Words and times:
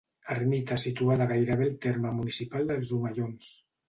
Ermita 0.35 0.77
situada 0.83 1.27
gairebé 1.31 1.67
al 1.71 1.75
terme 1.83 2.13
municipal 2.21 2.65
dels 2.73 2.91
Omellons. 2.99 3.51